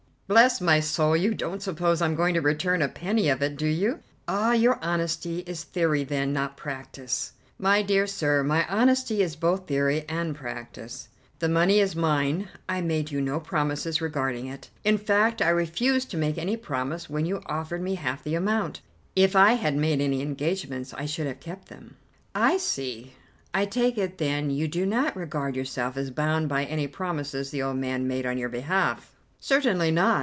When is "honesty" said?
4.81-5.39, 8.69-9.21